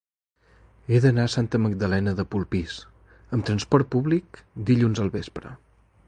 He 0.93 1.01
d'anar 1.01 1.25
a 1.27 1.31
Santa 1.33 1.59
Magdalena 1.65 2.13
de 2.19 2.25
Polpís 2.35 2.77
amb 3.37 3.47
transport 3.51 3.91
públic 3.97 4.41
dilluns 4.71 5.03
al 5.05 5.13
vespre. 5.17 5.53